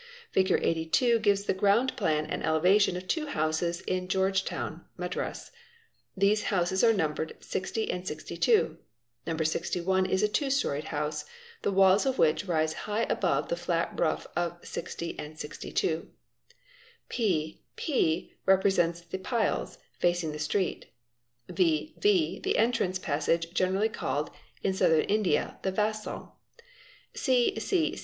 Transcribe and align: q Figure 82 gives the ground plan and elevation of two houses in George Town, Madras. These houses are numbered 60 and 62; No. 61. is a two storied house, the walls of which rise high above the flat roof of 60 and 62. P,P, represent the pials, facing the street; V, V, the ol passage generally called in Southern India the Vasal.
q 0.01 0.07
Figure 0.41 0.59
82 0.59 1.19
gives 1.19 1.43
the 1.43 1.53
ground 1.53 1.95
plan 1.95 2.25
and 2.25 2.43
elevation 2.43 2.97
of 2.97 3.07
two 3.07 3.27
houses 3.27 3.81
in 3.81 4.07
George 4.07 4.43
Town, 4.43 4.83
Madras. 4.97 5.51
These 6.17 6.45
houses 6.45 6.83
are 6.83 6.91
numbered 6.91 7.35
60 7.39 7.91
and 7.91 8.07
62; 8.07 8.77
No. 9.27 9.37
61. 9.37 10.07
is 10.07 10.23
a 10.23 10.27
two 10.27 10.49
storied 10.49 10.85
house, 10.85 11.25
the 11.61 11.71
walls 11.71 12.07
of 12.07 12.17
which 12.17 12.45
rise 12.45 12.73
high 12.89 13.03
above 13.03 13.49
the 13.49 13.55
flat 13.55 13.91
roof 13.99 14.25
of 14.35 14.57
60 14.63 15.19
and 15.19 15.37
62. 15.37 16.09
P,P, 17.07 18.33
represent 18.47 19.05
the 19.11 19.19
pials, 19.19 19.77
facing 19.99 20.31
the 20.31 20.39
street; 20.39 20.87
V, 21.47 21.93
V, 21.99 22.39
the 22.39 22.57
ol 22.57 22.91
passage 23.03 23.53
generally 23.53 23.87
called 23.87 24.31
in 24.63 24.73
Southern 24.73 25.01
India 25.01 25.59
the 25.61 25.71
Vasal. 25.71 26.37